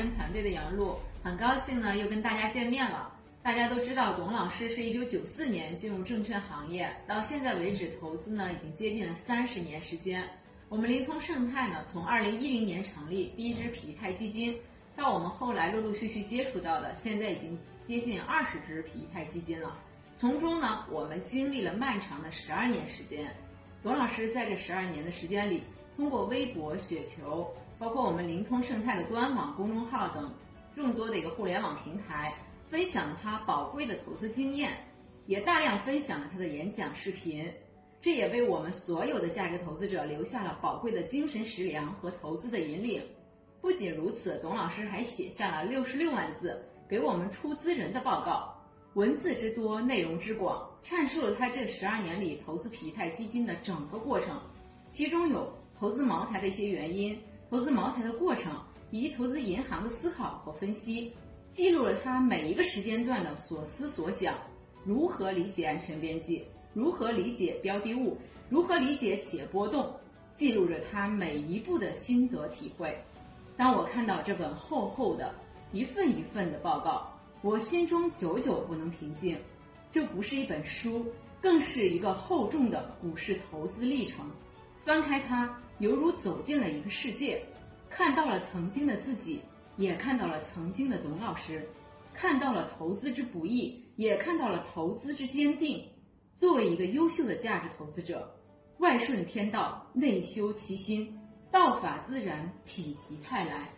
[0.00, 3.12] 人团队的杨璐，很高兴呢又跟大家见面了。
[3.42, 10.26] 大家都知道，董老师是一九九四年进入证券行业，到现在为止投资呢已经接近了三十年时间。
[10.70, 14.58] 我们林聪盛泰呢，从二零一零年成立第一支否泰基金，
[14.96, 19.76] 到我们后来陆陆续续接触到的，现在已经接近二十只否泰基金了。
[20.16, 23.30] 从中呢，我们经历了漫长的十二年时间。
[23.82, 25.62] 董老师在这十二年的时间里，
[25.94, 27.46] 通过微博、雪球，
[27.80, 30.30] 包括我们灵通盛泰的官网、公众号等
[30.76, 32.34] 众多的一个互联网平台，
[32.68, 34.76] 分享了他宝贵的投资经验，
[35.24, 37.50] 也大量分享了他的演讲视频。
[38.02, 43.02] 这也为我们所有的价值投资者留下了宝贵的精神食粮和投资的引领。
[43.62, 48.54] 不仅如此，董老师还写下了六十六万字给我们出资人的报告，
[48.92, 54.38] 文字之多，内容之广，阐述了他这十二年里投资皮泰基金的整个过程，
[54.90, 57.18] 其中有投资茅台的一些原因、
[57.50, 58.52] 投资茅台的过程，
[58.92, 61.12] 以及投资银行的思考和分析，
[61.50, 64.36] 记录了他每一个时间段的所思所想，
[64.84, 66.46] 如何理解安全边际。
[66.72, 68.16] 如何理解标的物？
[68.48, 69.92] 如何理解企业波动？
[70.36, 72.96] 记录着他每一步的心得体会。
[73.56, 75.34] 当我看到这本厚厚的、
[75.72, 79.36] 一份一份的报告，我心中久久不能平静。
[79.90, 81.04] 这不是一本书，
[81.42, 84.24] 更是一个厚重的股市投资历程。
[84.84, 87.42] 翻开它，犹如走进了一个世界，
[87.88, 89.40] 看到了曾经的自己，
[89.76, 91.66] 也看到了曾经的董老师，
[92.12, 95.82] 看到了投资之不易，也看到了投资之坚定。
[96.36, 98.30] 作为一个优秀的价值投资者，
[98.78, 101.18] 外顺天道，内修其心，
[101.50, 103.68] 道法自然，否极泰来。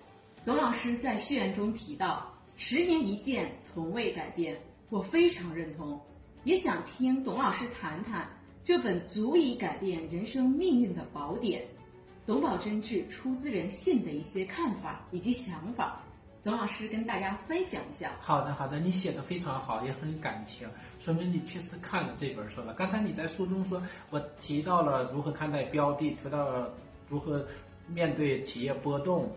[0.44, 5.98] 董老师在序言中提到：“十年一见，从未改变。”我非常认同，
[6.44, 8.28] 也想听董老师谈谈
[8.64, 11.64] 这本足以改变人生命运的宝典——
[12.24, 16.00] 董宝真治出资人信的一些看法以及想法。
[16.44, 18.16] 董老师跟大家分享一下。
[18.20, 22.74] 好的，好的，你写的非常好，也很感情，说明你确实看了这本书了。
[22.74, 23.80] 刚才你在书中说，
[24.10, 26.74] 我提到了如何看待标的，提到了
[27.08, 27.46] 如何
[27.86, 29.30] 面对企业波动，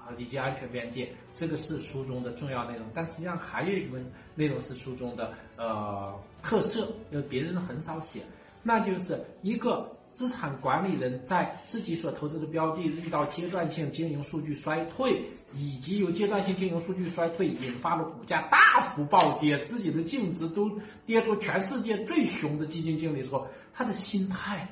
[0.00, 2.88] 啊，以及安全边界，这个是书中的重要内容。
[2.92, 4.00] 但实际上还有一个
[4.34, 8.20] 内容是书中的呃特色，因为别人很少写，
[8.64, 9.88] 那就是一个。
[10.12, 15.24] 资产管理人在自己所投资的标的遇到阶段性经营数据衰退，
[15.54, 20.70] 以及由阶段性经营数据衰退引发的股价大幅暴跌，自己的净值都
[21.06, 24.68] 跌出全世界最熊的基金经理时候，他的心态、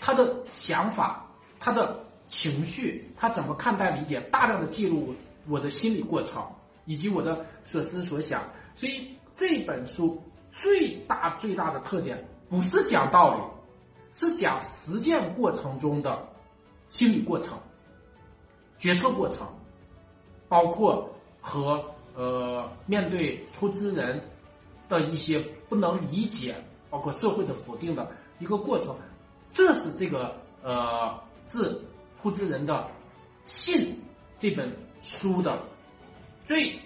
[0.00, 1.26] 他的想法、
[1.58, 5.14] 他的情绪，他怎么看待、理解，大量的记录
[5.48, 6.42] 我的心理过程
[6.86, 8.42] 以及我的所思所想。
[8.76, 10.22] 所以这本书
[10.52, 13.59] 最大最大的特点不是讲道理。
[14.12, 16.28] 是讲实践过程中的
[16.88, 17.58] 心理过程、
[18.78, 19.46] 决策过程，
[20.48, 21.08] 包括
[21.40, 21.84] 和
[22.16, 24.20] 呃面对出资人
[24.88, 25.38] 的一些
[25.68, 26.56] 不能理解，
[26.90, 28.10] 包括社会的否定的
[28.40, 28.96] 一个过程。
[29.50, 31.80] 这是这个呃致
[32.16, 32.88] 出资人的
[33.44, 34.00] 信
[34.38, 35.62] 这本书的
[36.44, 36.78] 最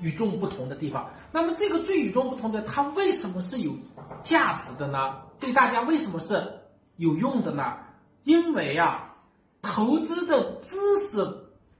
[0.00, 1.10] 与众不同的地方。
[1.32, 3.74] 那么这个最与众不同的，它为什么是有
[4.22, 5.22] 价值的呢？
[5.38, 6.59] 对大家为什么是？
[7.00, 7.78] 有用的呢，
[8.24, 9.16] 因为啊，
[9.62, 11.26] 投资的知识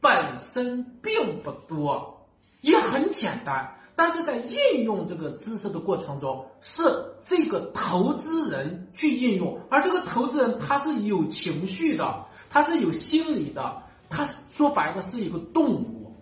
[0.01, 2.27] 本身并不多，
[2.63, 6.83] 也很简单，但是在应用这个知识的过程中，是
[7.23, 16.17] 这个投资人去应用，而这个投资人他是有情绪的，他是有心理的，他说白了是一个动物，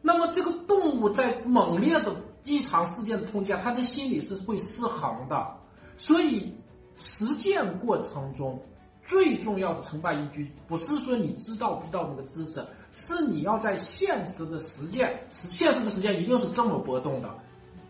[0.00, 5.56] 那么这个动物在猛烈的异常事件的冲击下，他的心理是会失衡的，
[5.98, 6.54] 所以。
[6.96, 8.60] 实践过程中
[9.02, 17.28] 最重要的成败依据，不是说你知道不知道那个知识，是你要在现实的实践，现实的实践一定是这么波动的，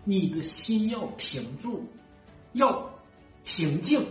[0.03, 1.83] 你的心要平住，
[2.55, 2.91] 要
[3.45, 4.05] 平静。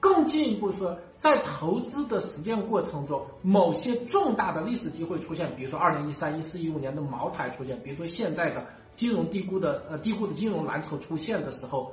[0.00, 11.92] 更进一步说，在投资的实践过程中，某些重大的历史机会出现，比如说二零一三、一四、一五年的茅台出现，比如说现在的金融低估的呃低估的金融蓝筹出现的时候。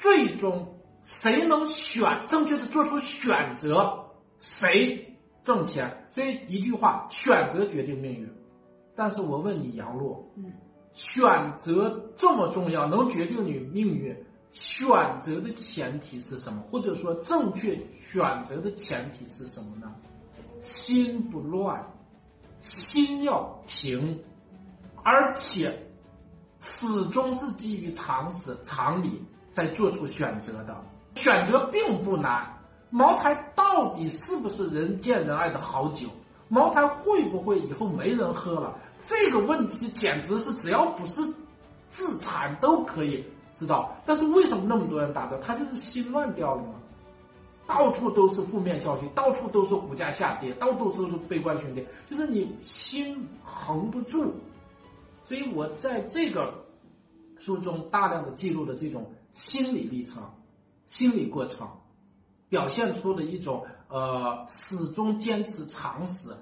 [0.00, 0.66] 最终，
[1.02, 4.02] 谁能选正确的做出选择，
[4.38, 6.08] 谁挣钱。
[6.10, 8.26] 所以一句话，选择决定命运。
[8.96, 10.50] 但是我问你，杨璐，嗯，
[10.94, 14.16] 选择这么重要，能决定你命运，
[14.52, 14.88] 选
[15.20, 16.62] 择的前提是什么？
[16.62, 19.94] 或者说，正确选择的前提是什么呢？
[20.60, 21.78] 心不乱，
[22.58, 24.18] 心要平，
[25.04, 25.78] 而且
[26.58, 29.22] 始终是基于常识、常理。
[29.50, 30.76] 在做出选择的
[31.14, 32.46] 选择并不难。
[32.90, 36.08] 茅台到底是不是人见人爱的好酒？
[36.48, 38.76] 茅台会不会以后没人喝了？
[39.02, 41.22] 这个问题简直是只要不是
[41.88, 43.24] 自残都可以
[43.54, 43.96] 知道。
[44.04, 45.38] 但是为什么那么多人打掉？
[45.38, 46.74] 他就是心乱掉了吗？
[47.66, 54.34] 到处都是负面消息，到处都是股价下跌，到处都是悲观兄弟，就是你心横不住。
[55.22, 56.52] 所以我在这个
[57.38, 60.22] 书中大量的记录了这种心理历程、
[60.86, 61.68] 心理过程，
[62.48, 66.34] 表现出了一种呃始终坚持常识，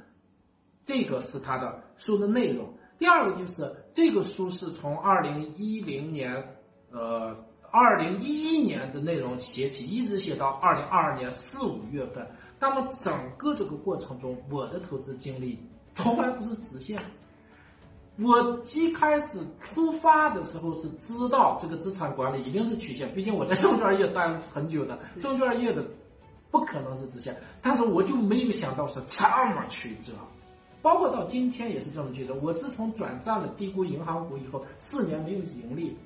[0.85, 2.73] 这个是他的书的内容。
[2.99, 6.57] 第二个就是这个书是从二零一零年
[6.91, 7.37] 呃。
[7.71, 12.27] 二零一一年的内容写起，一直写到二零二二年四五月份。
[12.59, 15.59] 那么整个这个过程中，我的投资经历
[15.95, 16.99] 从来不是直线。
[18.21, 25.85] 我一开始出发的时候是知道这个资产管理一定是曲线，毕竟我在证券业待了很久的，证券业的
[26.51, 27.37] 不可能是直线。
[27.63, 29.25] 但是我就没有想到是这
[29.55, 30.13] 么曲折，
[30.83, 32.35] 包括到今天也是这么曲折。
[32.43, 35.97] 我自从转战了低估银行股以后，四年没有盈利。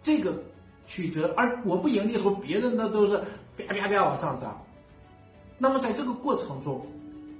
[0.00, 0.42] 这个
[0.86, 3.18] 曲折，而我不盈利后，别人的都是
[3.58, 4.58] 啪啪啪往上涨。
[5.58, 6.80] 那么在这个过程中，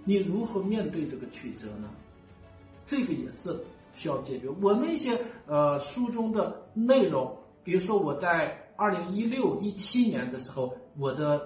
[0.05, 1.89] 你如何面对这个曲折呢？
[2.91, 3.57] 这个也是
[3.95, 4.49] 需要解决。
[4.61, 5.17] 我那些
[5.47, 7.33] 呃书中的内容，
[7.63, 11.41] 比如说我在二零一六一七年的时候，我的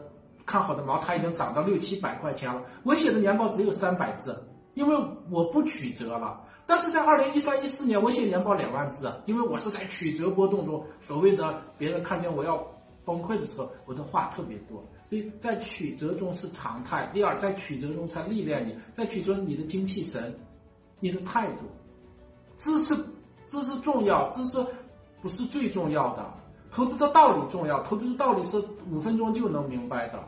[0.46, 4.42] 看好的茅台已经涨到六七百块钱了，我写的年报只有三百字，
[4.72, 4.96] 因为
[5.30, 6.40] 我不曲折了。
[6.64, 12.56] 但是在二零一三一四年，我写年报两万字，因为我是在曲折波动中，所谓的别人看见我要
[13.04, 17.10] 崩溃的时候，我的话特别多，所以在曲折中是常态。
[17.12, 20.34] 第二，在曲折中才历练你，在曲折你的精气神，
[21.04, 21.66] 你的态度，
[22.56, 22.96] 知识
[23.46, 24.66] 知识重要，知识
[25.20, 26.24] 不是最重要的，
[26.72, 28.56] 投资的道理重要，投资的道理是
[28.90, 30.24] 五分钟就能明白的，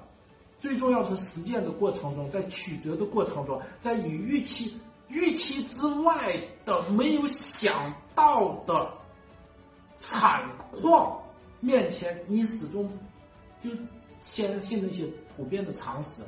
[0.58, 4.78] 最重要是实践的过程中，在曲折的过程中，在与预期。
[5.08, 8.92] 预期之外的、没有想到的
[9.94, 10.42] 惨
[10.72, 11.16] 况
[11.60, 12.90] 面前，你始终
[13.62, 13.70] 就
[14.18, 15.06] 相信那些
[15.36, 16.22] 普遍的常识，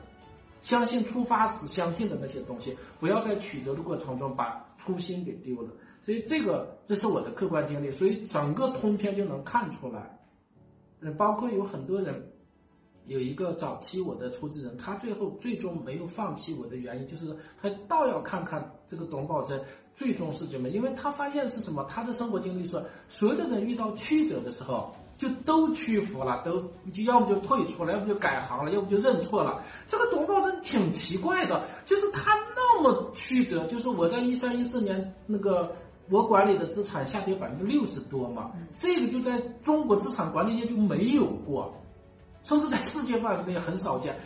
[0.62, 5.70] 相信出发时相信的那些东西，不要在曲折的过程中把初心给丢了。
[6.00, 10.18] 所以，这个这是我的客观经历，所以整个通篇就能看出来。
[11.00, 12.32] 嗯，包括有很多人。
[13.06, 19.58] 有一个早期我的出资人，他最后最终没有放弃我的原因，就是他倒要看看这个董宝珍
[19.96, 26.58] 最终是怎么，因为他发现是什么，他的生活经历是，所有的人遇到曲折的时候，就都屈服了，都
[26.90, 29.60] 就要么就退出了，要么就改行了，要么就认错了。
[29.86, 35.74] 这个董宝珍挺奇怪的，就是他那么曲折，就是我在一三一四年那个
[36.08, 41.74] 我管理的资产下跌百分之六十多嘛，这个就在中国资产管理界就没有过。
[42.44, 44.16] 甚至在世界范围内很少见，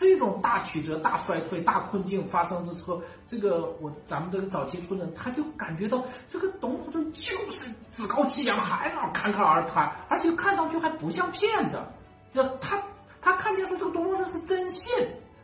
[0.00, 11.80] 这种大曲折、大衰退、大困境发生之后，这个我咱们这个早期出人，他就感觉到这个董宝珍就是趾高气扬，还那侃侃而谈，而且看上去还不像骗子。
[12.32, 12.80] 这他
[13.20, 14.94] 他看见说这个董宝珍是真信，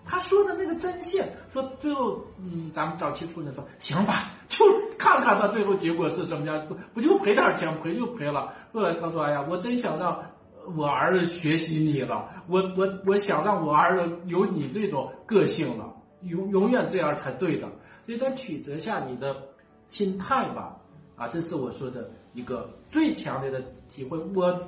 [0.07, 4.65] 他说的那个真信，说最后嗯，咱们早期出人说行吧，就
[4.97, 8.55] 看看他最后结果是怎么样，不不就赔点钱，赔就赔了。
[8.73, 10.17] 后来他说，哎呀，我真想让。
[10.77, 17.69] 我儿子学习你了，我我我想让我儿子有你这种个性了，永永远这样才对的。
[18.07, 19.37] 所以在曲折下，你的
[19.89, 20.77] 心态吧，
[21.17, 24.19] 啊，这是我说的一个最强烈的体会。
[24.35, 24.59] 我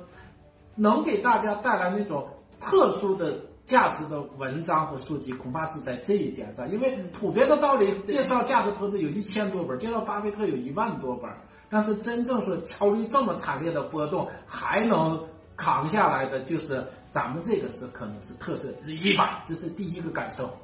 [0.75, 2.27] 能给大家带来那种
[2.59, 6.69] 特殊的价值的文章和书籍，恐怕是在这一点上。
[6.69, 11.29] 因为普遍的道理介绍价值投资有一千多本，介绍巴菲特有一万多本，
[11.69, 15.19] 但是真正说遭遇这么惨烈的波动，还能。
[15.57, 20.55] 扛下来的就是咱们这个是可能是特色之一吧，这是第一个感受。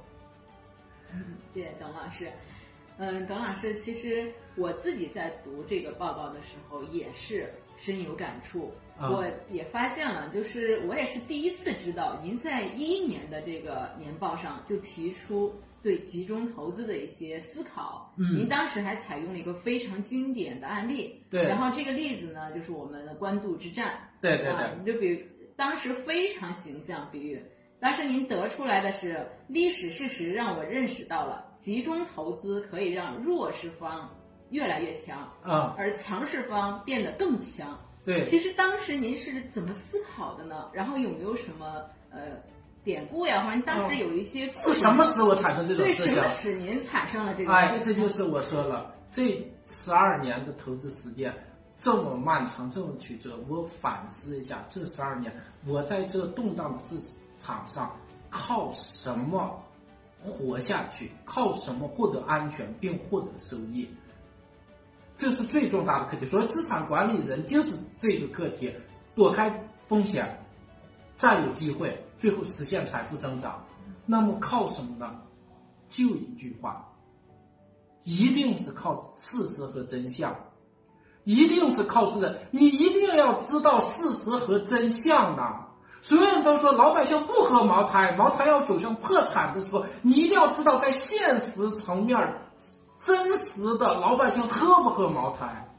[1.53, 2.31] 谢谢董老师。
[2.97, 8.71] 嗯，董老师，其实我自己在读这个报告的时候也是深有感触。
[8.99, 15.51] 我也发现了，就是我也是第一次知道，您在一一年的这个年报上就提出
[15.83, 18.11] 对集中投资的一些思考。
[18.17, 18.35] 嗯。
[18.35, 21.23] 您当时还采用了一个非常经典的案例。
[21.29, 21.43] 对。
[21.43, 23.99] 然后这个例子呢，就是我们的官渡之战。
[24.19, 25.23] 对对对，你就比
[25.55, 27.39] 当时非常形象比喻，
[27.79, 34.09] 当时您得出来的是历史事实让我认识到了集中投资可以让弱势方
[34.49, 37.77] 越来越强，啊，而强势方变得更强。
[38.05, 40.69] 对，其实当时您是怎么思考的呢？
[40.73, 42.41] 然后有没有什么呃
[42.83, 43.43] 典故呀？
[43.43, 46.15] 或者你当时有一些是什么使我产生这种思想？
[46.15, 47.53] 什么使您产生了这个？
[47.53, 51.33] 哎，这就是我说了，这十二年的投资时间。
[51.75, 55.33] 这么漫长，这么曲折，我反思一下，这十二年
[55.65, 56.95] 我在这动荡的市
[57.37, 57.91] 场上
[58.29, 59.59] 靠什么
[60.23, 61.11] 活下去？
[61.25, 63.89] 靠什么获得安全并获得收益？
[65.17, 66.25] 这是最重大的课题。
[66.27, 68.73] 所以，资产管理人就是这个课题：
[69.15, 70.39] 躲开风险，
[71.17, 73.61] 再有机会，最后实现财富增长。
[74.05, 75.13] 那么，靠什么呢？
[75.89, 76.87] 就一句话，
[78.05, 80.33] 一定是靠事实和真相，
[81.25, 82.39] 一定是靠事实。
[82.49, 85.67] 你一定要知道事实和真相呐！
[86.01, 92.17] 所有人都说老百姓不喝茅台，茅台要走向破产的时候，你一定要知道在现实层面。
[92.99, 95.69] 真实的老百姓喝不喝茅台？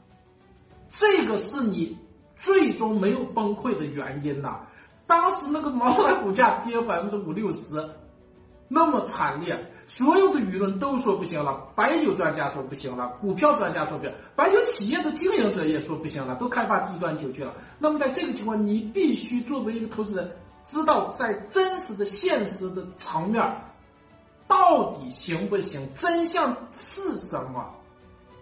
[0.91, 1.97] 这个是你
[2.37, 4.59] 最终没有崩溃的原因呐。
[5.07, 7.89] 当时那个茅台股价跌百分之五六十，
[8.67, 11.67] 那么惨烈，所有的舆论都说不行了。
[11.75, 17.53] 白酒专家说不行了，股票专家说不行，白酒企业的经营者也说不行了，都开发低端酒去了。
[17.77, 20.31] 那么在这个情况，你必须作为一个投资人，
[20.65, 23.61] 知道在真实的现实的层面。
[24.47, 25.89] 到底行不行？
[25.95, 27.65] 真相是什么？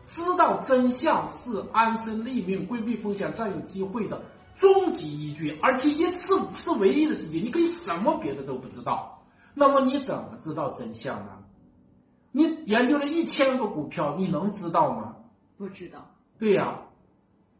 [0.05, 4.21] 知道真相是安身立命、规避风险、占有机会的
[4.55, 7.39] 终极依据，而且一次是唯一的直接。
[7.39, 11.39] 你可以什么别的都不知道，那么你怎么知道真相呢？
[12.31, 15.15] 你研究了一千个股票，你能知道吗？
[15.57, 15.99] 不知道。
[16.39, 16.81] 对呀，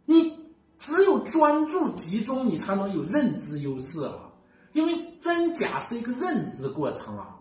[0.06, 0.40] 你
[0.80, 4.16] 只有专注集中，你才能有认知优势啊！
[4.74, 7.40] 因为真假是一个认知过程啊。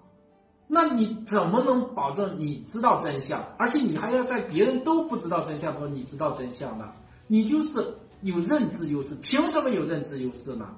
[0.68, 3.42] 那你怎么能保证你知道真相？
[3.59, 6.92] 而且你还要在别人都不知道真相的时候，你知道真相呢？
[7.26, 9.14] 你就是有认知优势。
[9.23, 10.69] 凭什么有认知优势呢？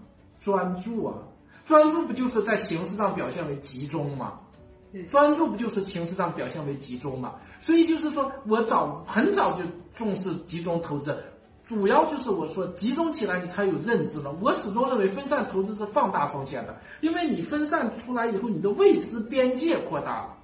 [0.40, 1.14] 专注啊！
[1.64, 4.38] 专注不就是在形式上表现为集中吗？
[4.92, 7.34] 对，专注不就是形式上表现为集中吗？
[7.60, 11.16] 所以就是说我早很早就重视集中投资。
[11.66, 14.30] 主要就是我说集中起来，你才有认知了。
[14.42, 20.36] 我始终认为分散投资是放大风险的，因为你分散出来以后，你的未知边界扩大了，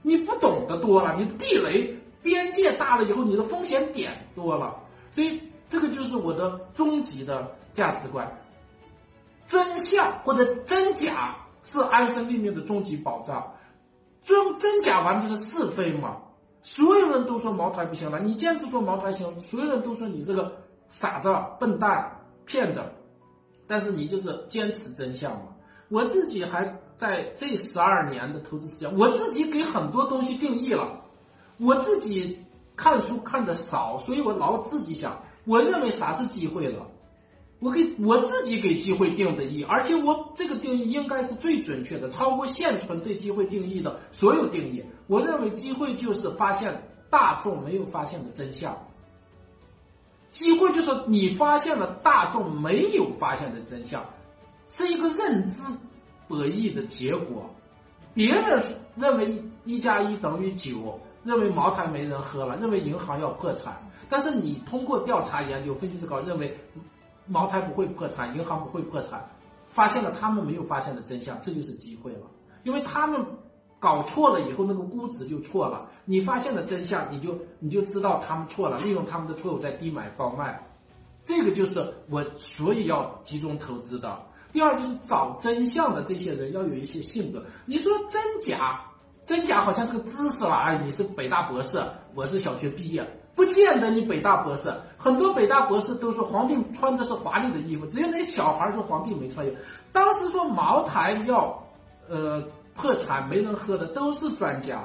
[0.00, 4.74] 你不懂得多了，你地雷边界大了以后，你的风险点多了。
[5.10, 5.38] 所以
[5.72, 8.30] 这个就是我的终极的价值观：
[9.46, 13.50] 真相或者真假是安身立命的终极保障。
[14.22, 16.18] 真真假完就是是非嘛。
[16.62, 20.52] 所有人都说茅台不行了，你坚持说茅台行，所有人都说你这个。
[20.90, 22.82] 傻子、笨蛋、骗子，
[23.66, 25.46] 但是你就是坚持真相嘛。
[25.88, 31.00] 我自己还在这十二年的投资时间，我自己给很多东西定义了。
[31.56, 32.38] 我自己
[32.76, 36.86] 看书看的少，所以我老自己想，我认为啥是机会了，
[37.58, 44.84] 我给我自己给机会定的义，而且我这个定义应该是最准确的，超过现存对机会定义的所有定义。
[45.06, 48.76] 我认为机会就是发现大众没有发现的真相。
[50.28, 54.02] 机会就是你发现了大众没有发现的真相，
[54.70, 55.62] 是一个认知
[56.26, 57.50] 博弈的结果。
[58.14, 58.62] 别人
[58.96, 63.90] 认为一加一等于九，认为茅台没人喝了，认为银行要破产。
[64.12, 66.56] 但是你通过调查研究、分析思考，认为
[67.26, 69.26] 茅台不会破产，银行不会破产，
[69.64, 72.26] 发现了他们没有发现的真相，这就是机会了，
[72.62, 73.26] 因为他们。
[73.82, 75.90] 搞错了以后，那个估值就错了。
[76.04, 80.64] 你发现了真相，你就你就知道他们错了，利用他们的错误在低买高卖，
[81.24, 84.16] 这个就是我所以要集中投资的。
[84.52, 87.44] 第二就是找真相的这些人要有一些性格。
[87.66, 88.80] 你说真假，
[89.26, 90.54] 真假好像是个知识了。
[90.54, 91.82] 哎，你是北大博士，
[92.14, 94.72] 我是小学毕业，不见得你北大博士。
[94.96, 99.56] 很多北大博士都说皇帝穿的是华丽的衣服，只有那小孩说皇帝没穿衣服。
[99.92, 101.62] 当时说茅台要，
[102.08, 102.42] 呃。
[102.74, 104.82] 破产没人喝的都是专家，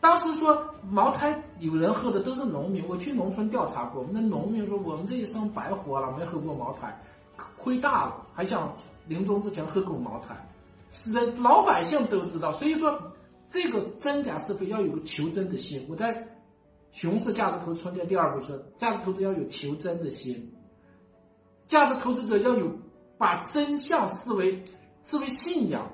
[0.00, 2.82] 当时说茅台有人喝的都是农民。
[2.88, 6.98] 我去农村调查过，那农民说我们这一生白活了，没喝过茅台，
[7.58, 8.74] 亏大了，还想
[9.06, 10.34] 临终之前喝口茅台。
[10.90, 12.50] 是，老百姓都知道。
[12.52, 12.98] 所以说，
[13.50, 15.86] 这个真假是非要有个求真的心。
[15.90, 16.14] 我在
[16.96, 20.50] 《熊市价值投资春天》第二部说，价值投资要有求真的心，
[21.66, 22.74] 价值投资者要有
[23.18, 24.64] 把真相视为
[25.04, 25.92] 视为信仰。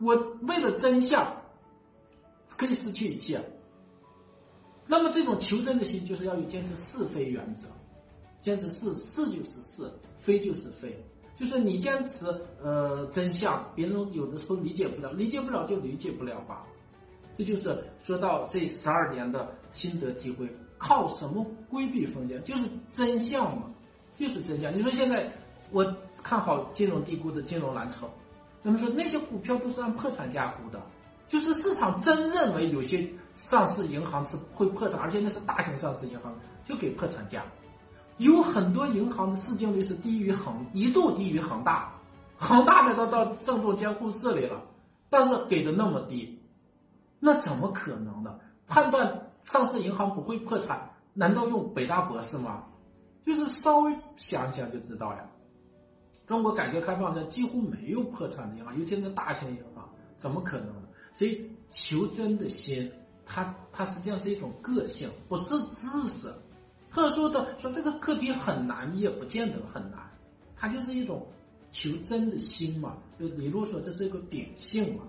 [0.00, 1.32] 我为了真相，
[2.48, 3.40] 可以失去一切。
[4.88, 7.68] 那么这种求真的心，就是要有坚持是非原则，
[8.42, 10.92] 坚持是是就是是，非就是非。
[11.36, 12.26] 就是你坚持
[12.60, 16.66] 呃真相，别人有的时候理解不了，理解不了就理解不了吧。
[17.36, 22.42] 这就是说到这十二年的心得体会，靠什么规避风险？
[22.44, 23.64] 就是真相嘛，
[24.16, 24.74] 就是真相。
[24.76, 25.30] 你说现在
[25.70, 25.84] 我
[26.22, 28.08] 看好金融低估的金融蓝筹。
[28.62, 30.82] 那么说那些股票都是按破产价估的，
[31.28, 36.34] 就是市场真认为有些上市银行是会破产，而且那是大型上市银行，
[36.66, 37.44] 就给破产价。
[38.16, 41.92] 有很多银行的市净率是低于恒，一度低于恒大，
[42.38, 44.60] 恒大的都到郑重监护室里了，
[45.10, 46.35] 但是给的那么低，
[47.18, 48.38] 那怎么可能呢？
[48.66, 52.64] 判断上市银行不会破产，难道用北大博士吗？
[53.24, 55.28] 就是稍微想一想就知道呀。
[56.26, 60.82] 中国改革开放的几乎没有破产的银行，尤其是大型银行，怎么可能呢？
[61.12, 62.90] 所以求真的心，
[63.24, 66.32] 它它实际上是一种个性，不是知识。
[66.90, 70.00] 特殊的说这个课题很难，也不见得很难，
[70.56, 71.26] 它就是一种
[71.70, 72.96] 求真的心嘛。
[73.18, 75.04] 就李璐说这是一个秉性嘛，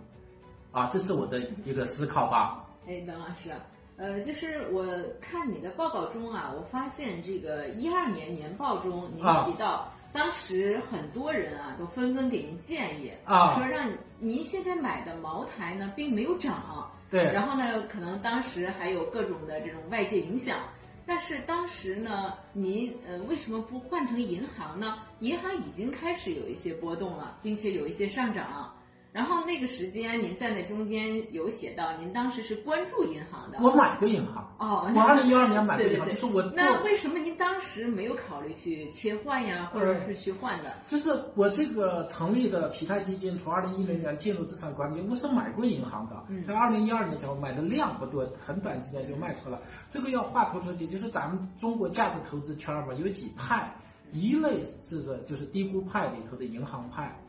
[0.72, 2.66] 啊，这是我的一个思考吧。
[2.88, 3.52] 哎，邓老师，
[3.98, 4.86] 呃，就是我
[5.20, 9.92] 看你的报告中啊，我发现这个一二年年报中您提到。
[10.14, 13.88] 当时很多人啊，都纷纷给您建议啊，说让
[14.20, 16.90] 您现在买的茅台呢，并没有涨。
[17.12, 17.22] 对。
[17.24, 20.58] 然后呢，可能当时还有各种的这种外界影响。
[21.06, 24.98] 但是当时呢，您呃为什么不换成银行呢？
[25.20, 28.74] 银行已经开始有一些波动了，并且有一些上涨。
[29.18, 33.58] 然后那个时间，您在那中间有写到，您当时是关注银行的。
[33.64, 36.44] 我买过银行哦，我二零一二年买过银行，就是我。
[36.56, 40.72] 那为什么您当时没有考虑去切换呀，或者是去换的？
[40.86, 49.60] 就是我这个成立的皮泰基金，从二零一零年进入资产管理，我是买过银行的，在二零一二年时候买的量不多，很短时间就卖出了。
[49.90, 53.74] 这个要话头说起，就是咱们中国价值投资圈嘛，有几派，
[54.12, 57.20] 一类是的就是低估派里头的银行派。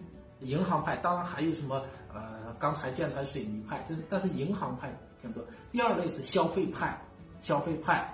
[0.41, 1.83] 银行派当然还有什么
[2.15, 5.45] 呃钢材建材水泥派，就是但是银行派挺多。
[5.73, 6.97] 第二类是消费派，
[7.41, 8.09] 消费派，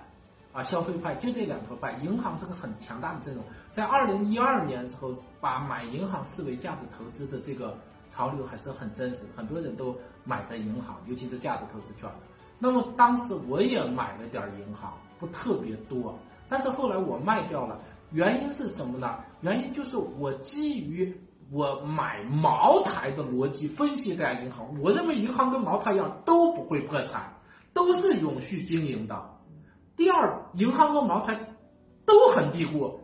[0.52, 1.92] 啊消费派就这两个派。
[2.02, 7.76] 银行是个很强大的阵容，在二零一二年时候，把买银行视为价值投资的这个
[8.10, 12.10] 潮流还是很真实，很多人都买的银行，尤其是价值投资圈。
[12.58, 17.78] 那么当时我也买了点银行，不特别多，但是后来我卖掉了，
[18.12, 19.18] 原因是什么呢？
[19.42, 21.14] 原因就是我基于。
[21.50, 27.34] 我买茅台的逻辑分析这家银行，我认为银行跟茅台一样都不会破产，
[27.72, 29.30] 都是永续经营的。
[29.96, 31.38] 第二，银行和茅台
[32.04, 32.98] 都很低估，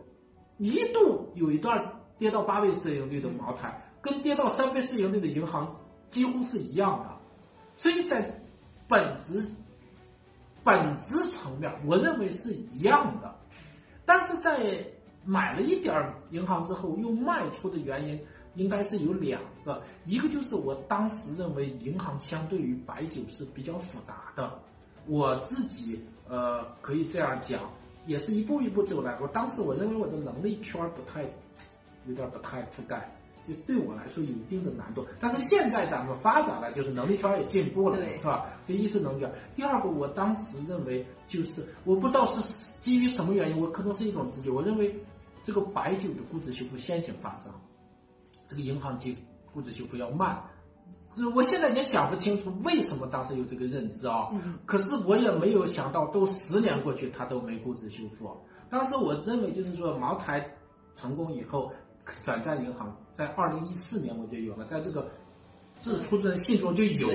[0.57, 5.75] 一度有一段跌到八倍市盈率的茅台，跟跌到三倍市盈率的银行
[6.09, 7.09] 几乎是一样的。
[7.75, 8.41] 所以在
[8.87, 9.55] 本质
[10.63, 13.33] 本质层面，我认为是一样的。
[14.05, 14.85] 但是在
[15.23, 18.19] 买了一点银行之后又卖出的原因。
[18.55, 24.59] 应该是有两个，一个就是我当时认为银行相对于白酒是比较复杂的，
[25.07, 27.61] 我自己呃可以这样讲，
[28.07, 29.17] 也是一步一步走来。
[29.21, 31.23] 我当时我认为我的能力圈不太，
[32.05, 33.09] 有点不太覆盖，
[33.47, 35.07] 就对我来说有一定的难度。
[35.17, 38.47] 但是现在咱们发展了，就是能力圈也进步了，是吧？
[38.67, 39.25] 这一是能力。
[39.55, 42.41] 第二个，我当时认为就是我不知道是
[42.81, 44.93] 基于什么原因，我可能是一种直觉，我认为
[45.43, 47.51] 这个白酒的估值修复先行发生。
[48.47, 49.17] 这个银行级
[49.53, 50.41] 估值修复要慢，
[51.33, 54.29] 我现在也想不清楚为什么当时有这个认知啊。
[54.33, 54.59] 嗯。
[54.65, 58.29] 可是我也没有想到，都十年过去，它都没估值修复。
[58.69, 60.45] 当时我认为就是说，茅台
[60.95, 61.71] 成功以后，
[62.23, 65.09] 转战银行，在二零一四年我就有了，在这个
[65.77, 67.07] 自出的信中就有，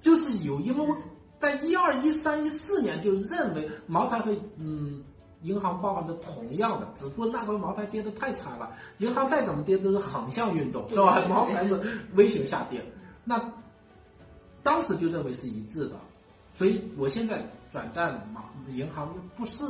[0.00, 0.96] 就是有，因为我
[1.40, 5.02] 在一二一三一四年就认为茅台会嗯。
[5.44, 11.20] 银行包含的同样的，只不过那时候茅台跌的太惨了，银行再怎么跌都是横向运动，是吧？
[11.28, 11.78] 茅台是
[12.14, 12.82] 微型下跌，
[13.24, 13.52] 那
[14.62, 15.96] 当时就认为是一致的，
[16.54, 19.62] 所以我现在转战嘛，银行不是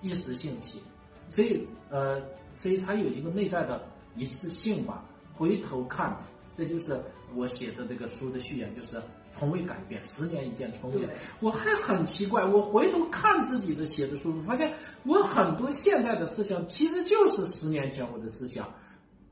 [0.00, 0.82] 一时兴起，
[1.28, 2.20] 所以呃，
[2.56, 3.84] 所以它有一个内在的
[4.16, 5.04] 一致性吧。
[5.34, 6.16] 回头看，
[6.56, 6.98] 这就是
[7.34, 9.00] 我写的这个书的序言，就是。
[9.32, 11.08] 从未改变，十年一见，从未。
[11.40, 14.72] 我还很奇怪，我回头看自己的写的书，发现
[15.04, 18.68] 我很多现在的思想其实就是十年前我的思想。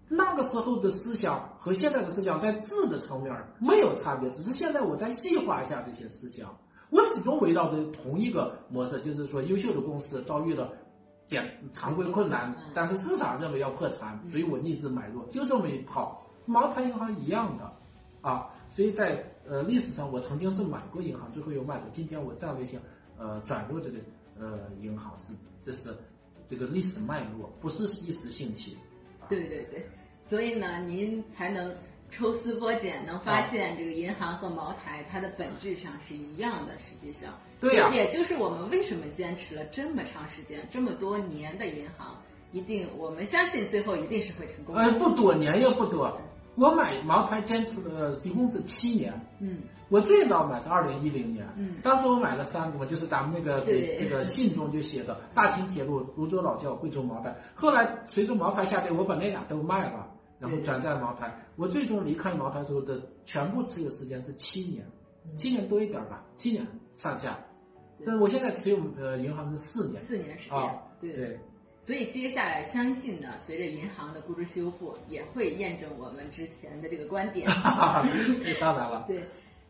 [0.08, 6.56] 那个时候的思想和现在的思想在质的层面没有差别，只是现在我在细化一下这些思想。
[6.90, 10.72] 我始终围绕着同一个模式，就是说，优秀的公司遭遇了
[11.26, 16.18] 简常规困难，但是市场认为要破产，所以我逆势买入，就这么一套。
[16.46, 17.70] 茅台银行一样的，
[18.22, 18.48] 啊。
[18.70, 21.84] 所以在呃历史上，我曾经是买过银行，最后又卖了。
[21.92, 22.78] 今天我战略性
[23.16, 23.98] 呃转入这个
[24.38, 25.32] 呃银行是
[25.62, 25.96] 这是
[26.46, 28.76] 这个历史脉络，不是一时兴起。
[29.28, 29.87] 对对对，
[30.20, 31.74] 所以呢，您才能
[32.11, 36.72] 抽丝剥茧，能发现这个银行和茅台它的本质上是一样的。
[36.78, 44.82] 实际上，对呀，也就是我们为什么坚持了这么长时间、这么多年的银行，一定我们相信最后一定是会成功的。
[44.82, 46.18] 呃，不多年也不多。
[46.58, 57.34] 我买茅台坚持了一共是七年，嗯，我最早买是二零一零年，嗯，当时我买了三个嘛，就是咱们那个这个信中就写的 大秦铁路、泸州老窖、贵州茅台。
[57.54, 60.06] 后来随着茅台下跌，我把那俩都卖了，
[60.40, 61.32] 然后转战茅台。
[61.56, 64.84] 我最终离开茅台之后的全部持有时间是七年，
[65.36, 67.38] 七年多一点吧，七年上下。
[67.98, 68.06] 对。
[68.06, 70.02] 但是我现在持有呃银行是四年。
[70.02, 71.12] 四年时间，啊对。
[71.12, 71.40] 对，
[71.80, 77.48] 所以接下来相信呢，随着银行的估值修复，也会验证我们之前的这个观点。
[78.44, 79.04] 这当然了。
[79.06, 79.24] 对，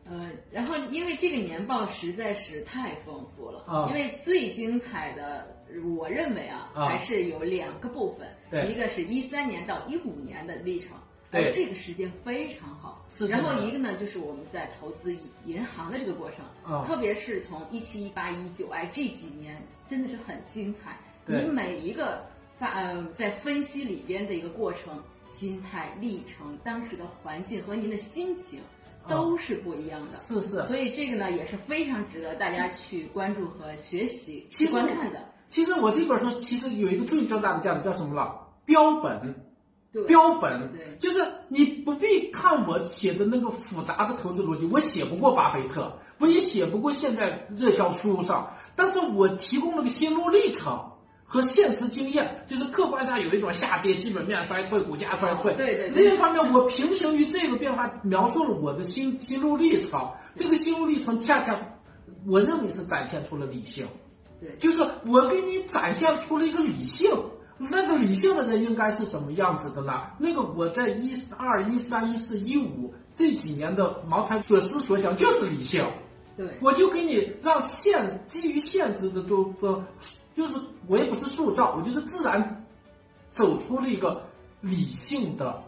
[0.04, 5.56] 呃，然后因为这个年报实在是太丰富了，啊因为最精彩的，
[5.96, 10.96] 我认为啊，啊还是有两个部分，对一个是一三年到一五年的历程。
[11.30, 20.98] 对而这个时间非常好，然后一个呢，就是我们在投资银行的这个过程，啊特别是从一七、一八、一九，哎，这几年真的是很精彩。
[21.28, 22.24] 对你每一个
[22.58, 28.60] 发呃在分析里边的一个过程、心态、历程、当时的环境和您的心情
[29.06, 30.12] 都是不一样的。
[30.12, 30.62] 是是。
[30.62, 35.20] 所以这个呢也是非常值得大家去关注和学习、去其观看的。
[35.48, 38.48] 其实我这本书其实有一个最重大的价值叫什么了？
[38.64, 39.34] 标本。
[39.90, 50.78] 对，标本对就是你不必看我写的那个复杂的投资逻辑，我写不过巴菲特，我也写不过现在热销书上，但是我提供了个心路历程
[51.30, 61.54] 和现实经验，就是客观上有一种下跌、基本面衰退、股价衰退，哦对对对另一方面，我平行于这个变化，描述了我的心心路历程，这个心路历程恰恰
[62.26, 63.86] 我认为是展现出了理性。
[64.40, 67.10] 对就是我给你展现出了一个理性，
[67.58, 69.92] 那个理性的人应该是什么样子的呢？
[70.18, 75.84] 那个我在一二、一三、一四、一五这几年的茅台所思所想就是理性，
[76.36, 79.84] 对我就给你让现基于现实的就说，
[80.38, 82.64] 就是我也不是塑造，我就是自然
[83.32, 84.22] 走出了一个
[84.60, 85.60] 理性的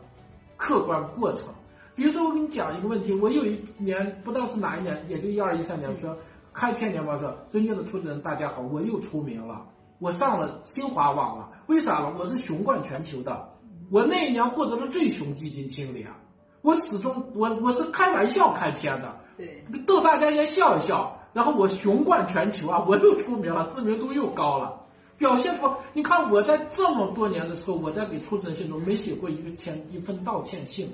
[0.57, 1.49] 客观过程。
[1.97, 6.17] 比如说，我给你讲一个问题，我有一年不知道是哪一年，也就一二一三年，说
[6.53, 9.67] 开篇年报说，尊敬的出资人大家好，我又出名了，
[9.99, 12.15] 我上了新华网了，为啥了？
[12.17, 13.51] 我是雄冠全球的，
[13.91, 16.17] 我那一年获得了最雄基金经理啊，
[16.63, 24.81] 我始终我我是开玩笑开篇的，对逗大家先笑一笑，然后我雄冠全球啊，我又出名了，知名度又高了，
[25.17, 30.91] 表现出你看我在这么多年的时候，我在给出资人信中没写过一个签一份道歉信，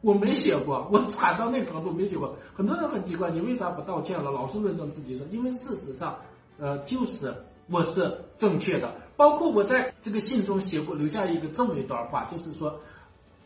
[0.00, 2.34] 我没写过，我惨到那个程度没写过。
[2.52, 4.30] 很多人很奇怪，你为啥不道歉了？
[4.30, 6.18] 老是论证自己说，因为事实上，
[6.58, 7.34] 呃，就是
[7.70, 8.94] 我是正确的。
[9.16, 12.76] 包括我在这个信中写过，留下一个这么一段话，就是说，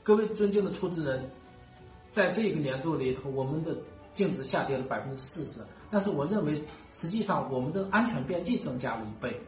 [0.03, 1.31] 各位尊敬的出资人，
[2.11, 3.77] 在这个年度里头，我们的
[4.15, 9.41] 净值下跌了百分之四十，但是我认为实际上我们的安全边际增加了一倍。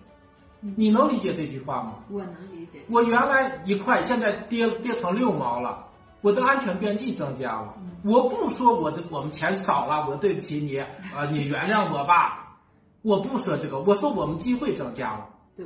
[0.76, 1.94] 你能理解这句话吗？
[2.10, 2.80] 我能理解。
[2.90, 5.86] 我原来一块，现在跌跌成六毛了，
[6.20, 7.74] 我的安全边际增加了。
[8.04, 12.58] 我不说我的我们钱少了，我对不起你啊、你原谅我吧。
[13.00, 15.26] 我不说这个，我说我们机会增加了。
[15.56, 15.64] 对，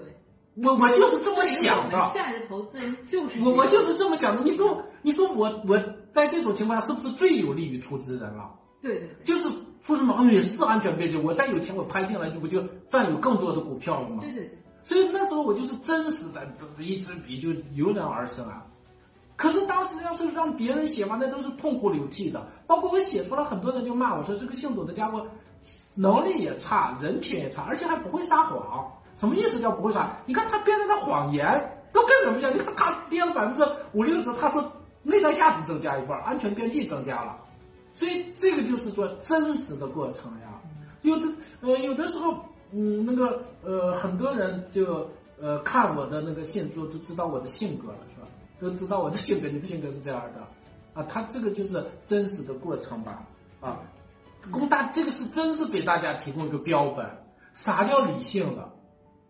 [0.62, 2.12] 我我就是这么想的。
[2.14, 4.44] 价值投资人就是我我就是这么想的。
[4.44, 5.76] 你说你说我我
[6.12, 8.48] 在这种情况下是不是最有利于出资人了？
[8.80, 9.48] 对对对就是
[9.84, 14.18] 出什么也是安全边际，我再有钱我拍进来就不就占有更多的股票了吗？
[14.20, 16.46] 对对对，所以那时候我就是真实的
[16.78, 18.64] 一支笔就油然而生啊。
[19.36, 22.46] 可是当时要是让别人写嘛，那都是痛哭流涕的。
[22.66, 25.26] 包括我写出来，很多人就骂我说这个姓董的家伙
[25.94, 28.90] 能力也差，人品也差，而且还不会撒谎。
[29.16, 30.16] 什么意思叫不会撒？
[30.24, 32.54] 你看他编的那谎言都跟人不像。
[32.54, 37.36] 你看他跌了百分之五六十，他说内在价值增加一半，安全边际增加了。
[37.94, 40.60] 所以这个就是说真实的过程呀。
[41.02, 41.26] 有的
[41.62, 42.34] 呃，有的时候，
[42.72, 45.08] 嗯，那个呃，很多人就
[45.40, 48.28] 呃看我的那个信之后就知道我的性格了，是吧？
[48.60, 50.40] 都知道我的性格，你的性格是这样的
[51.00, 51.06] 啊。
[51.08, 53.22] 他这个就是真实的过程吧？
[53.60, 53.80] 啊，
[54.50, 57.08] 供大这个是真是给大家提供一个标本。
[57.54, 58.73] 啥叫理性了？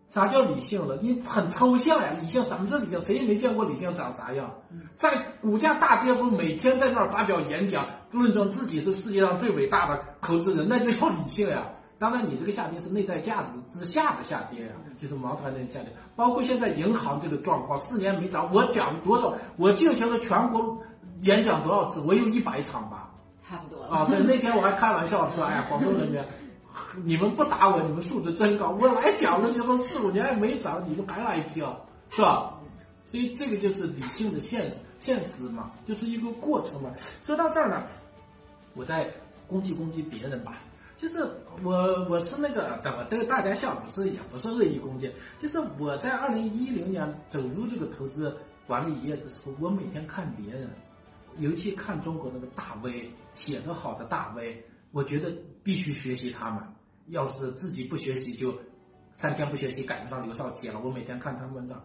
[0.09, 0.97] 啥叫理性了？
[1.01, 2.99] 你很抽象呀，理性什么是理性？
[3.01, 4.49] 谁也没见过理性长啥样。
[4.95, 11.67] 在股价大跌中，每天在那儿发表演讲，论证自己是世界上最伟大的投资人，那就叫理性呀。
[11.97, 15.91] 当然，你这个下跌是内在价值之下的下跌呀，就是茅台那下跌。
[16.15, 19.33] 包括现在银行这个状况，四年没涨，我讲多少？
[19.57, 20.77] 我进行了全国
[21.21, 21.99] 演讲多少次？
[22.01, 23.11] 我有一百场吧。
[23.47, 23.91] 差不多了。
[23.91, 26.21] 啊，对，那天我还开玩笑说，哎呀，广东人民，
[27.03, 28.69] 你们不打我，你们素质真高。
[28.79, 31.65] 我来讲的时候四五年也没涨，你们还来听，
[32.09, 32.53] 是吧？
[33.05, 36.91] 所以这个就是理性的现实，现实嘛，就是一个过程嘛。
[37.21, 37.83] 说到这儿呢，
[38.73, 39.09] 我再
[39.47, 40.61] 攻击攻击别人吧。
[40.97, 41.29] 就是
[41.61, 41.73] 我
[42.09, 45.11] 我是那个，我对大家笑，不是也不是恶意攻击，
[45.41, 48.35] 就是我在二零一零年走入这个投资
[48.65, 50.69] 管理业的时候，我每天看别人，
[51.37, 55.31] 尤其看中国那个大 V 写得好的大 V，我觉得
[55.65, 56.63] 必须学习他们。
[57.07, 58.57] 要是自己不学习，就
[59.13, 60.79] 三天不学习赶不上刘少奇了。
[60.79, 61.83] 我每天看他们文章，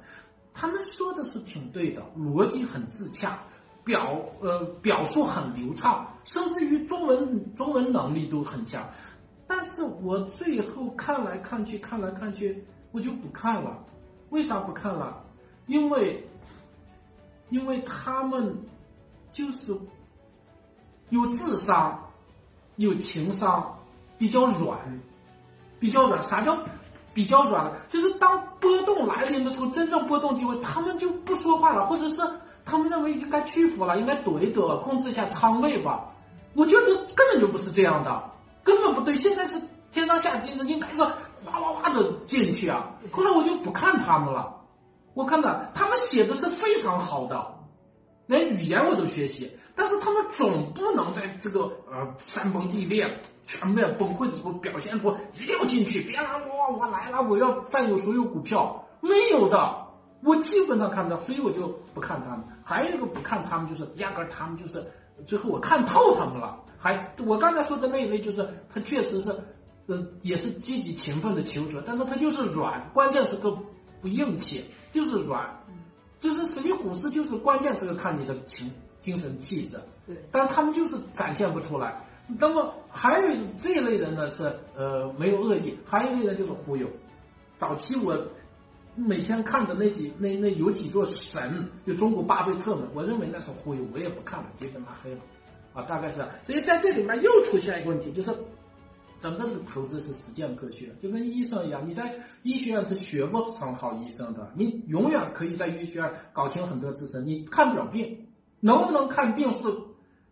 [0.55, 3.43] 他们说的是挺对的，逻辑很自洽。
[3.83, 8.87] 表呃表述很流畅，甚至于中文中文能力都很强。
[9.47, 12.63] 但是我最后看来看去看来看去，
[12.93, 13.83] 我就不看了。
[14.29, 15.25] 为啥不看了？
[15.67, 16.23] 因为
[17.49, 18.55] 因为他们
[19.33, 19.75] 就是
[21.09, 22.10] 有智商，
[22.81, 23.79] 有情商，
[24.17, 24.79] 比较软，
[25.79, 26.23] 比较软。
[26.23, 26.59] 啥叫
[27.13, 27.77] 比较软了？
[27.91, 32.23] 就是当波动来临的时候，真正波动机会，他们就不说话了，或者是
[32.65, 36.07] 他们认为应该屈服了，应该躲一躲，控制一下仓位吧。
[36.55, 38.31] 我觉得根本就不是这样的，
[38.65, 39.15] 根本不对。
[39.15, 39.61] 现在是
[39.93, 42.95] 天上下金子，应该是哗哗哗的进去啊。
[43.11, 44.57] 后来我就不看他们了，
[45.13, 47.47] 我看到他们写的是非常好的，
[48.27, 49.55] 连语言我都学习。
[49.81, 59.87] 但是他们总不能在这个呃山崩地裂、全面崩溃的时候表现出一定要进去，别拦我我来了，我要占有所有股票，没有的，
[60.23, 62.45] 我基本上看不到，所以我就不看他们。
[62.63, 64.87] 还有一个不看他们，就是压根他们就是
[65.27, 66.63] 最后我看透他们了。
[66.77, 69.31] 还我刚才说的那一类，就是他确实是，
[69.87, 73.57] 呃，也是积极勤奋的求职，但是他就是软，关键时刻
[74.03, 74.63] 不硬气，
[74.93, 75.59] 就是软，
[76.21, 78.71] 就是实际股市就是关键时刻看你的情。
[79.01, 82.05] 精神气质，对，但他们就是展现不出来。
[82.39, 84.45] 那么还有这一类人呢，是
[84.77, 86.87] 呃没有恶意；还有一类人就是忽悠。
[87.59, 88.17] 早期我
[88.95, 95.21] 每天看的那几那那有几座神，就中国巴菲特们，我认为那是忽悠，我也不看了，直接拉黑了。
[95.73, 96.25] 啊，大概是。
[96.45, 98.31] 所以在这里面又出现一个问题，就是
[99.19, 108.27] 整个的投资是实践科学，就跟医生一样，你在医学院是学不成好医生的，你永远可以在医学院搞清很多知识，你看不了病。
[108.61, 109.75] 能不能看病是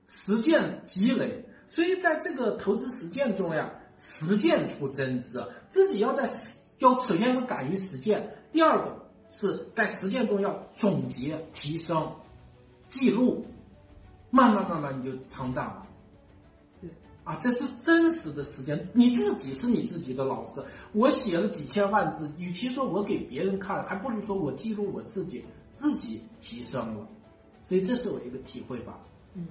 [0.07, 6.29] 实践积累，所以在这个投资实践中呀，实践出真知，自己要在
[6.79, 12.11] 要首先是敢于实践，第二个是在实践中要总结提升，
[12.89, 13.45] 记录，
[14.31, 15.87] 慢慢慢慢你就成长了。
[16.81, 16.89] 对，
[17.25, 20.63] 啊，这是真实的时间，你自己是你自己的老师。
[20.93, 27.07] 我写了几千万字，与其说我给别人看，还不如说我记录我自己，自己提升了。
[27.69, 28.99] 所以这是我一个体会吧。
[29.35, 29.47] 嗯，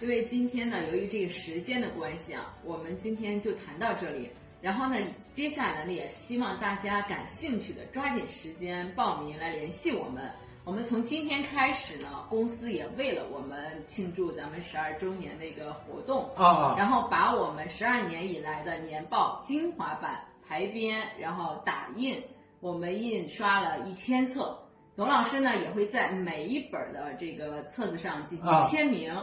[0.00, 4.30] 因为今天呢，由于这个时间的关系啊，我们今天就谈到这里。
[4.60, 4.96] 然后呢，
[5.32, 10.30] 接下来呢，也希望大家感兴趣的抓紧时间报名来联系我们。
[10.62, 22.22] 我们从今天开始呢，公司也为了我们庆祝咱们十二周年的一个活动啊，然后把我们十二年以来的年报精华版排编，然后打印，
[22.60, 24.58] 我们印刷了一千册。
[24.96, 29.14] 董老师呢也会在每一本的这个册子上进行签名，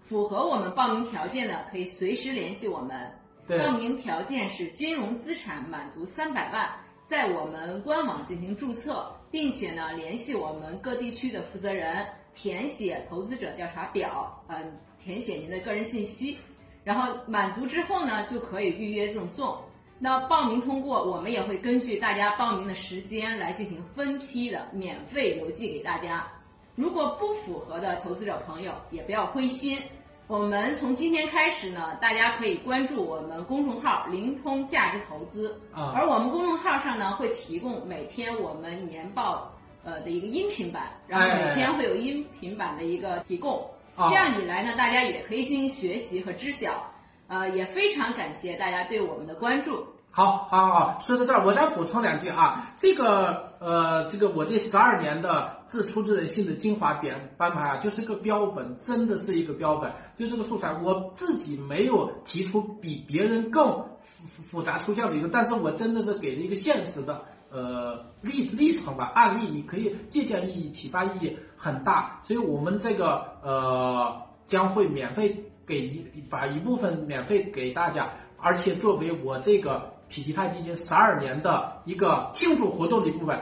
[0.00, 3.10] 符合我们报名条件的可以随时联系我们。
[3.48, 6.70] 报名条件是金融资产满足三百万，
[7.06, 16.38] 在我们官网进行注册，并且呢联系我们各地区的负责人，填写投资者调查表，嗯，填写您的个人信息，
[16.84, 19.58] 然后满足之后呢就可以预约赠送。
[20.04, 26.26] 那报名通过，我们也会根据大家报名的时间来进行分批的免费邮寄给大家。
[26.74, 29.78] 如果不符合的投资者朋友也不要灰心，
[30.26, 43.64] 我们从今天开始呢，大家可以关注我们公众号“灵通价值投资”，啊，而我们公众号上呢会提供每天我们年报呃的一个音频版，然后每天会有音频版的一个提供，
[44.08, 46.91] 这样一来呢，大家也可以进行学习和知晓。
[47.32, 49.86] 呃，也非常感谢大家对我们的关注。
[50.10, 52.74] 好，好，好，说到这儿，我再补充两句啊。
[52.76, 60.70] 这个，呃，这个我这十二年的自出自人心的精华编翻牌啊，就是个标本，真的是一个标本，就是个素材。
[60.82, 72.20] 我自己没有提出比别人更复复杂抽象的理论，但是我真的是给了一个现实的呃历历程吧，案例，你可以借鉴意义、启发意义很大。
[72.24, 75.44] 所以我们这个呃将会免费。
[75.64, 83.40] 给一把一部分免费给大家，而且作为我这个匹敌泰基金十二年的一个庆祝活动的一部分，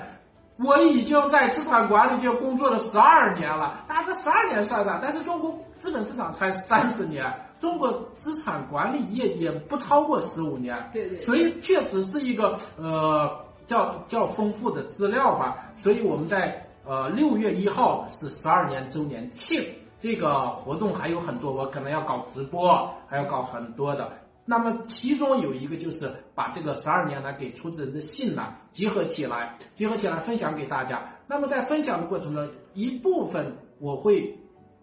[0.59, 3.87] 我已经在资产管理界工作了十二年了。
[3.89, 7.25] 大家十二年算算，但是中国资本市场才三十年，
[7.59, 10.91] 中国资产管理业也不超过十五年。
[10.93, 11.19] 对对。
[11.21, 13.35] 所以确实是一个呃
[13.65, 15.73] 较较丰富的资料吧。
[15.79, 19.59] 所以我们在呃六月一号是十二年周年庆。
[20.01, 24.11] 这个活动还有很多，我可能要搞直播，还要搞很多的。
[24.47, 31.01] 那么其中有一个就是把这个十二年来给出资人的信呢集合起来，结合起来分享给大家。
[31.27, 34.37] 那么在分享的过程中，一部分我会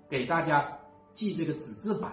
[0.08, 0.64] 给大家
[1.14, 2.12] 寄这个纸质版，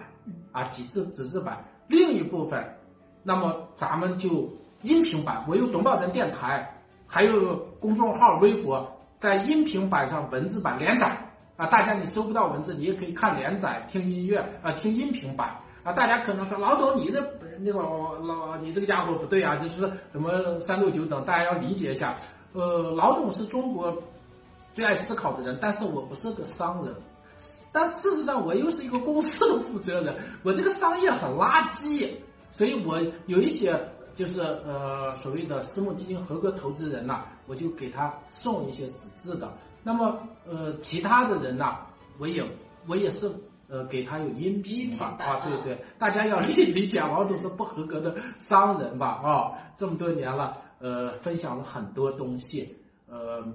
[0.51, 2.75] 啊，几次纸质版；另一部分，
[3.21, 5.45] 那么咱们就音频版。
[5.47, 11.15] 我有董宝人电台，还有公众号、微博，在音频版上文字版连载。
[11.57, 15.93] 啊，大家你搜不到文字，你也可以看连载、听音乐啊，听音频版啊。
[15.93, 17.21] 大家可能说老董你这
[17.59, 22.13] 那个老你这个家伙不对啊，就是什么三六九等，大家要理解一下。
[22.51, 23.95] 呃，老董是中国
[24.73, 26.93] 最爱思考的人，但是我不是个商人，
[27.71, 30.13] 但事实上我又是一个公司的负责人，
[30.43, 32.09] 我这个商业很垃圾，
[32.51, 33.77] 所以我有一些
[34.15, 39.49] 就是呃所谓的私募基金合格投资人呐，我就给他送一些纸质的。
[39.85, 40.17] 那么，
[40.47, 41.77] 呃，其他的人呢，
[42.17, 42.43] 我也
[42.87, 43.31] 我也是，
[43.69, 52.75] 呃，给他有音批吧，啊，对对，大家要理 理解，王总是不合格的商人吧，啊，这么多年了，呃，分享了很多东西，
[53.07, 53.45] 呃，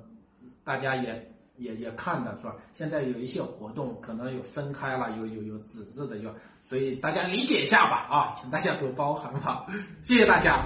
[0.63, 2.55] 大家也也也看的是吧？
[2.75, 9.67] 现在有一些活动可能有分开了，有有有纸质的，有，所以大家理解一下吧，啊，请大家多包涵哈，
[10.03, 10.65] 谢谢大家。